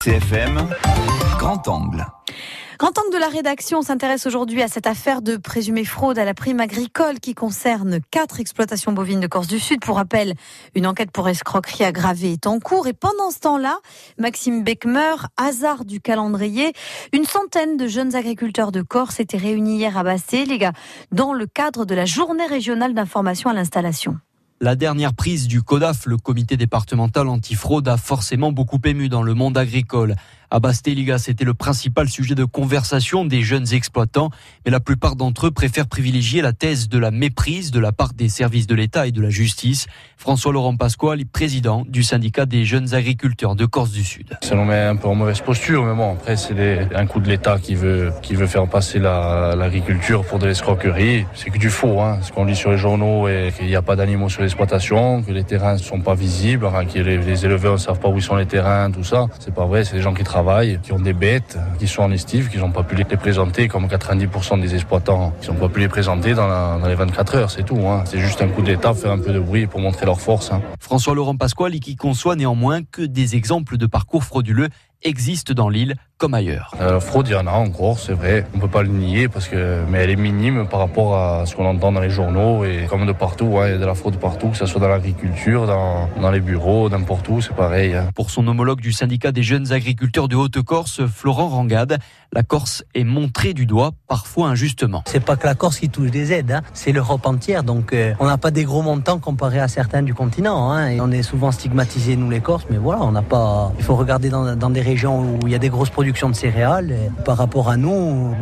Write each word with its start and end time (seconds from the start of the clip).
CFM, 0.00 0.70
Grand 1.38 1.66
Angle. 1.66 2.06
Grand 2.78 2.96
angle 2.96 3.12
de 3.12 3.18
la 3.18 3.26
rédaction 3.26 3.82
s'intéresse 3.82 4.26
aujourd'hui 4.26 4.62
à 4.62 4.68
cette 4.68 4.86
affaire 4.86 5.22
de 5.22 5.36
présumée 5.36 5.84
fraude 5.84 6.20
à 6.20 6.24
la 6.24 6.34
prime 6.34 6.60
agricole 6.60 7.18
qui 7.18 7.34
concerne 7.34 7.98
quatre 8.12 8.38
exploitations 8.38 8.92
bovines 8.92 9.18
de 9.18 9.26
Corse 9.26 9.48
du 9.48 9.58
Sud. 9.58 9.80
Pour 9.80 9.96
rappel, 9.96 10.34
une 10.76 10.86
enquête 10.86 11.10
pour 11.10 11.28
escroquerie 11.28 11.82
aggravée 11.82 12.34
est 12.34 12.46
en 12.46 12.60
cours 12.60 12.86
et 12.86 12.92
pendant 12.92 13.32
ce 13.32 13.40
temps-là, 13.40 13.80
Maxime 14.18 14.62
Beckmer, 14.62 15.16
hasard 15.36 15.84
du 15.84 16.00
calendrier, 16.00 16.74
une 17.12 17.24
centaine 17.24 17.76
de 17.76 17.88
jeunes 17.88 18.14
agriculteurs 18.14 18.70
de 18.70 18.82
Corse 18.82 19.18
étaient 19.18 19.36
réunis 19.36 19.78
hier 19.78 19.98
à 19.98 20.04
Bassé, 20.04 20.44
les 20.44 20.58
gars, 20.58 20.74
dans 21.10 21.32
le 21.32 21.46
cadre 21.46 21.84
de 21.84 21.96
la 21.96 22.04
journée 22.04 22.46
régionale 22.46 22.94
d'information 22.94 23.50
à 23.50 23.52
l'installation. 23.52 24.16
La 24.60 24.74
dernière 24.74 25.14
prise 25.14 25.46
du 25.46 25.62
CODAF, 25.62 26.06
le 26.06 26.16
comité 26.16 26.56
départemental 26.56 27.28
antifraude, 27.28 27.86
a 27.86 27.96
forcément 27.96 28.50
beaucoup 28.50 28.80
ému 28.84 29.08
dans 29.08 29.22
le 29.22 29.32
monde 29.32 29.56
agricole. 29.56 30.16
À 30.50 30.60
Bastéliga, 30.60 31.18
c'était 31.18 31.44
le 31.44 31.52
principal 31.52 32.08
sujet 32.08 32.34
de 32.34 32.46
conversation 32.46 33.26
des 33.26 33.42
jeunes 33.42 33.74
exploitants, 33.74 34.30
mais 34.64 34.70
la 34.70 34.80
plupart 34.80 35.14
d'entre 35.14 35.48
eux 35.48 35.50
préfèrent 35.50 35.86
privilégier 35.86 36.40
la 36.40 36.54
thèse 36.54 36.88
de 36.88 36.98
la 36.98 37.10
méprise 37.10 37.70
de 37.70 37.78
la 37.78 37.92
part 37.92 38.14
des 38.14 38.30
services 38.30 38.66
de 38.66 38.74
l'État 38.74 39.06
et 39.06 39.12
de 39.12 39.20
la 39.20 39.28
justice. 39.28 39.88
François 40.16 40.50
Laurent 40.50 40.74
Pasquale, 40.74 41.26
président 41.26 41.84
du 41.86 42.02
syndicat 42.02 42.46
des 42.46 42.64
jeunes 42.64 42.94
agriculteurs 42.94 43.56
de 43.56 43.66
Corse 43.66 43.90
du 43.90 44.02
Sud. 44.02 44.38
Ça 44.40 44.54
nous 44.54 44.64
met 44.64 44.80
un 44.80 44.96
peu 44.96 45.08
en 45.08 45.14
mauvaise 45.14 45.42
posture, 45.42 45.84
mais 45.84 45.94
bon, 45.94 46.14
après 46.14 46.36
c'est 46.36 46.94
un 46.94 47.06
coup 47.06 47.20
de 47.20 47.28
l'État 47.28 47.58
qui 47.58 47.74
veut, 47.74 48.10
faire 48.46 48.66
passer 48.68 48.98
l'agriculture 48.98 50.24
pour 50.24 50.38
de 50.38 50.46
l'escroquerie. 50.46 51.26
C'est 51.34 51.50
que 51.50 51.58
du 51.58 51.68
faux, 51.68 52.00
hein. 52.00 52.20
ce 52.22 52.32
qu'on 52.32 52.46
lit 52.46 52.56
sur 52.56 52.70
les 52.70 52.78
journaux 52.78 53.28
et 53.28 53.52
qu'il 53.54 53.66
n'y 53.66 53.76
a 53.76 53.82
pas 53.82 53.96
d'animaux 53.96 54.30
sur 54.30 54.40
l'exploitation, 54.40 55.22
que 55.22 55.30
les 55.30 55.44
terrains 55.44 55.74
ne 55.74 55.78
sont 55.78 56.00
pas 56.00 56.14
visibles, 56.14 56.66
que 56.90 57.00
les, 57.00 57.44
éleveurs 57.44 57.74
ne 57.74 57.78
savent 57.78 58.00
pas 58.00 58.08
où 58.08 58.18
sont 58.18 58.36
les 58.36 58.46
terrains, 58.46 58.90
tout 58.90 59.04
ça. 59.04 59.26
C'est 59.40 59.54
pas 59.54 59.66
vrai, 59.66 59.84
c'est 59.84 59.96
des 59.96 60.02
gens 60.02 60.14
qui 60.14 60.24
travaillent 60.24 60.37
qui 60.82 60.92
ont 60.92 60.98
des 60.98 61.12
bêtes, 61.12 61.58
qui 61.78 61.86
sont 61.88 62.02
en 62.02 62.12
estive, 62.12 62.48
qui 62.48 62.58
n'ont 62.58 62.70
pas 62.70 62.82
pu 62.82 62.94
les 62.94 63.04
présenter, 63.04 63.68
comme 63.68 63.86
90% 63.86 64.60
des 64.60 64.74
exploitants 64.74 65.32
qui 65.40 65.50
n'ont 65.50 65.56
pas 65.56 65.68
pu 65.68 65.80
les 65.80 65.88
présenter 65.88 66.34
dans, 66.34 66.78
les 66.86 66.94
24 66.94 67.34
heures, 67.36 67.50
c'est 67.50 67.64
tout. 67.64 67.80
Hein. 67.86 68.04
C'est 68.06 68.18
juste 68.18 68.40
un 68.42 68.48
coup 68.48 68.62
d'État, 68.62 68.94
faire 68.94 69.12
un 69.12 69.18
peu 69.18 69.32
de 69.32 69.40
bruit 69.40 69.66
pour 69.66 69.80
montrer 69.80 70.06
leur 70.06 70.20
force. 70.20 70.52
Hein. 70.52 70.60
François 70.88 71.14
Laurent 71.14 71.36
Pasquale 71.36 71.80
qui 71.80 71.96
conçoit 71.96 72.34
néanmoins 72.34 72.82
que 72.82 73.02
des 73.02 73.36
exemples 73.36 73.76
de 73.76 73.84
parcours 73.84 74.24
frauduleux 74.24 74.70
existent 75.02 75.52
dans 75.54 75.68
l'île 75.68 75.94
comme 76.16 76.34
ailleurs. 76.34 76.74
Euh, 76.80 76.94
la 76.94 77.00
fraude, 77.00 77.28
il 77.28 77.32
y 77.32 77.36
en 77.36 77.46
a 77.46 77.52
encore, 77.52 78.00
c'est 78.00 78.12
vrai. 78.12 78.44
On 78.52 78.58
peut 78.58 78.66
pas 78.66 78.82
le 78.82 78.88
nier 78.88 79.28
parce 79.28 79.46
que, 79.46 79.84
mais 79.88 79.98
elle 79.98 80.10
est 80.10 80.16
minime 80.16 80.66
par 80.66 80.80
rapport 80.80 81.16
à 81.16 81.46
ce 81.46 81.54
qu'on 81.54 81.64
entend 81.64 81.92
dans 81.92 82.00
les 82.00 82.10
journaux 82.10 82.64
et 82.64 82.86
comme 82.88 83.06
de 83.06 83.12
partout. 83.12 83.52
il 83.64 83.70
y 83.70 83.74
a 83.74 83.78
de 83.78 83.84
la 83.84 83.94
fraude 83.94 84.16
partout, 84.16 84.48
que 84.48 84.56
ce 84.56 84.66
soit 84.66 84.80
dans 84.80 84.88
l'agriculture, 84.88 85.68
dans, 85.68 86.08
dans, 86.20 86.32
les 86.32 86.40
bureaux, 86.40 86.88
n'importe 86.88 87.28
où, 87.28 87.40
c'est 87.40 87.54
pareil. 87.54 87.94
Hein. 87.94 88.10
Pour 88.16 88.30
son 88.30 88.48
homologue 88.48 88.80
du 88.80 88.90
syndicat 88.90 89.30
des 89.30 89.44
jeunes 89.44 89.70
agriculteurs 89.70 90.26
de 90.26 90.34
Haute-Corse, 90.34 91.06
Florent 91.06 91.48
Rangade, 91.48 91.98
la 92.32 92.42
Corse 92.42 92.82
est 92.96 93.04
montrée 93.04 93.54
du 93.54 93.64
doigt, 93.64 93.92
parfois 94.08 94.48
injustement. 94.48 95.04
C'est 95.06 95.24
pas 95.24 95.36
que 95.36 95.46
la 95.46 95.54
Corse 95.54 95.78
qui 95.78 95.88
touche 95.88 96.10
des 96.10 96.32
aides, 96.32 96.50
hein. 96.50 96.62
c'est 96.72 96.90
l'Europe 96.90 97.24
entière. 97.26 97.62
Donc, 97.62 97.92
euh, 97.92 98.14
on 98.18 98.26
n'a 98.26 98.38
pas 98.38 98.50
des 98.50 98.64
gros 98.64 98.82
montants 98.82 99.20
comparés 99.20 99.60
à 99.60 99.68
certains 99.68 100.02
du 100.02 100.14
continent. 100.14 100.72
Hein. 100.78 100.90
Et 100.90 101.00
on 101.00 101.10
est 101.10 101.22
souvent 101.22 101.52
stigmatisés 101.52 102.16
nous 102.16 102.30
les 102.30 102.40
Corses, 102.40 102.66
mais 102.70 102.76
voilà, 102.76 103.02
on 103.02 103.12
n'a 103.12 103.22
pas. 103.22 103.72
Il 103.78 103.84
faut 103.84 103.96
regarder 103.96 104.28
dans, 104.28 104.70
des 104.70 104.80
régions 104.80 105.20
où 105.20 105.38
il 105.46 105.50
y 105.50 105.54
a 105.54 105.58
des 105.58 105.68
grosses 105.68 105.90
productions 105.90 106.30
de 106.30 106.34
céréales. 106.34 106.94
par 107.24 107.36
rapport 107.36 107.68
à 107.68 107.76
nous, 107.76 108.34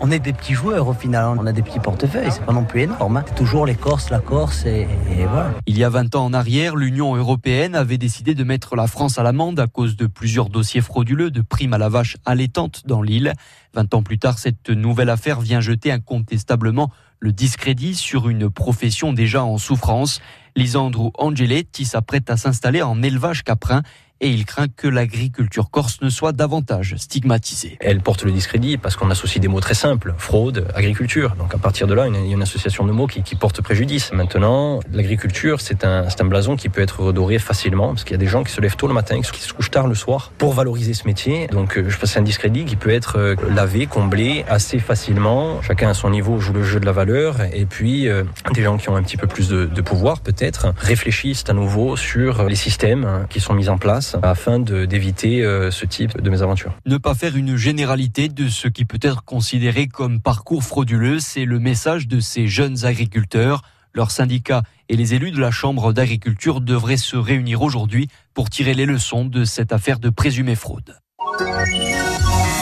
on 0.00 0.10
est 0.10 0.18
des 0.18 0.32
petits 0.32 0.54
joueurs 0.54 0.88
au 0.88 0.92
final. 0.92 1.36
On 1.38 1.46
a 1.46 1.52
des 1.52 1.62
petits 1.62 1.80
portefeuilles, 1.80 2.30
c'est 2.30 2.44
pas 2.44 2.52
non 2.52 2.64
plus 2.64 2.82
énorme. 2.82 3.18
Hein. 3.18 3.24
C'est 3.26 3.34
toujours 3.34 3.66
les 3.66 3.74
Corses, 3.74 4.10
la 4.10 4.20
Corse 4.20 4.64
et, 4.66 4.86
voilà. 5.28 5.50
Il 5.66 5.78
y 5.78 5.84
a 5.84 5.88
20 5.88 6.14
ans 6.14 6.24
en 6.24 6.32
arrière, 6.32 6.76
l'Union 6.76 7.14
européenne 7.14 7.74
avait 7.74 7.98
décidé 7.98 8.34
de 8.34 8.44
mettre 8.44 8.76
la 8.76 8.86
France 8.86 9.18
à 9.18 9.22
l'amende 9.22 9.60
à 9.60 9.66
cause 9.66 9.96
de 9.96 10.06
plusieurs 10.06 10.48
dossiers 10.48 10.80
frauduleux 10.80 11.30
de 11.30 11.42
primes 11.42 11.74
à 11.74 11.78
la 11.78 11.88
vache 11.88 12.16
allaitante 12.24 12.82
dans 12.86 13.02
l'île. 13.02 13.32
20 13.74 13.94
ans 13.94 14.02
plus 14.02 14.18
tard, 14.18 14.38
cette 14.38 14.70
nouvelle 14.70 15.10
affaire 15.10 15.40
vient 15.40 15.60
jeter 15.60 15.92
incontestablement 15.92 16.90
le 17.20 17.32
discrédit 17.32 17.94
sur 17.94 18.28
une 18.28 18.50
profession 18.50 19.12
déjà 19.12 19.44
en 19.44 19.58
souffrance. 19.58 20.20
Lisandro 20.56 21.12
Angeletti 21.18 21.84
s'apprête 21.84 22.30
à 22.30 22.36
s'installer 22.36 22.82
en 22.82 23.02
élevage 23.02 23.44
caprin 23.44 23.82
et 24.20 24.28
il 24.28 24.44
craint 24.44 24.68
que 24.68 24.86
l'agriculture 24.86 25.70
corse 25.70 26.00
ne 26.02 26.10
soit 26.10 26.32
davantage 26.32 26.94
stigmatisée. 26.98 27.78
Elle 27.80 28.00
porte 28.00 28.24
le 28.24 28.32
discrédit 28.32 28.76
parce 28.76 28.96
qu'on 28.96 29.10
associe 29.10 29.40
des 29.40 29.48
mots 29.48 29.60
très 29.60 29.74
simples, 29.74 30.14
fraude, 30.18 30.66
agriculture. 30.74 31.34
Donc 31.36 31.54
à 31.54 31.58
partir 31.58 31.86
de 31.86 31.94
là, 31.94 32.06
il 32.06 32.14
y 32.14 32.30
a 32.30 32.34
une 32.34 32.42
association 32.42 32.86
de 32.86 32.92
mots 32.92 33.06
qui, 33.06 33.22
porte 33.36 33.62
préjudice. 33.62 34.12
Maintenant, 34.12 34.80
l'agriculture, 34.92 35.60
c'est 35.60 35.84
un, 35.84 36.06
blason 36.24 36.54
qui 36.54 36.68
peut 36.68 36.82
être 36.82 37.00
redoré 37.00 37.38
facilement 37.38 37.88
parce 37.88 38.04
qu'il 38.04 38.12
y 38.12 38.14
a 38.14 38.18
des 38.18 38.26
gens 38.26 38.44
qui 38.44 38.52
se 38.52 38.60
lèvent 38.60 38.76
tôt 38.76 38.86
le 38.86 38.92
matin, 38.92 39.20
qui 39.20 39.40
se 39.40 39.52
couchent 39.52 39.70
tard 39.70 39.86
le 39.86 39.94
soir 39.94 40.32
pour 40.36 40.52
valoriser 40.52 40.92
ce 40.92 41.06
métier. 41.06 41.46
Donc 41.46 41.78
euh, 41.78 41.84
je 41.88 41.94
pense 41.96 42.00
que 42.00 42.06
c'est 42.06 42.18
un 42.18 42.22
discrédit 42.22 42.66
qui 42.66 42.76
peut 42.76 42.90
être 42.90 43.18
euh, 43.18 43.34
lavé, 43.48 43.86
comblé 43.86 44.44
assez 44.48 44.78
facilement. 44.78 45.62
Chacun 45.62 45.88
à 45.88 45.94
son 45.94 46.10
niveau 46.10 46.38
joue 46.38 46.52
le 46.52 46.62
jeu 46.62 46.78
de 46.78 46.86
la 46.86 46.92
valeur 46.92 47.38
et 47.52 47.64
puis 47.64 48.08
euh, 48.08 48.24
des 48.52 48.62
gens 48.62 48.76
qui 48.76 48.90
ont 48.90 48.96
un 48.96 49.02
petit 49.02 49.16
peu 49.16 49.26
plus 49.26 49.48
de, 49.48 49.64
de 49.64 49.80
pouvoir 49.80 50.20
peut-être 50.20 50.74
réfléchissent 50.78 51.44
à 51.48 51.54
nouveau 51.54 51.96
sur 51.96 52.44
les 52.44 52.56
systèmes 52.56 53.26
qui 53.30 53.40
sont 53.40 53.54
mis 53.54 53.70
en 53.70 53.78
place 53.78 54.09
afin 54.22 54.58
d'éviter 54.58 55.42
euh, 55.42 55.70
ce 55.70 55.86
type 55.86 56.20
de 56.20 56.30
mésaventures. 56.30 56.76
Ne 56.86 56.96
pas 56.96 57.14
faire 57.14 57.36
une 57.36 57.56
généralité 57.56 58.28
de 58.28 58.48
ce 58.48 58.68
qui 58.68 58.84
peut 58.84 58.98
être 59.02 59.24
considéré 59.24 59.88
comme 59.88 60.20
parcours 60.20 60.62
frauduleux, 60.62 61.20
c'est 61.20 61.44
le 61.44 61.58
message 61.58 62.08
de 62.08 62.20
ces 62.20 62.46
jeunes 62.46 62.84
agriculteurs. 62.84 63.62
Leurs 63.92 64.10
syndicats 64.10 64.62
et 64.88 64.96
les 64.96 65.14
élus 65.14 65.32
de 65.32 65.40
la 65.40 65.50
Chambre 65.50 65.92
d'agriculture 65.92 66.60
devraient 66.60 66.96
se 66.96 67.16
réunir 67.16 67.62
aujourd'hui 67.62 68.08
pour 68.34 68.48
tirer 68.48 68.74
les 68.74 68.86
leçons 68.86 69.24
de 69.24 69.44
cette 69.44 69.72
affaire 69.72 69.98
de 69.98 70.10
présumée 70.10 70.54
fraude. 70.54 70.96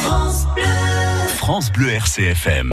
France 0.03 0.47
Bleu, 0.55 0.65
France 1.37 1.73
Bleu 1.73 1.91
RCFM. 1.91 2.67